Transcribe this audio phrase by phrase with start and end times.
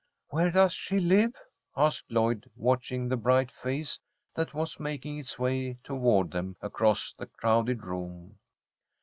[0.29, 1.35] "Where does she live?"
[1.77, 3.99] asked Lloyd, watching the bright face
[4.33, 8.39] that was making its way toward them across the crowded room.